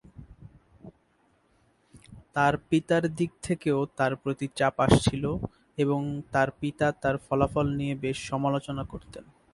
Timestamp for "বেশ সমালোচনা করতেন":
7.95-9.23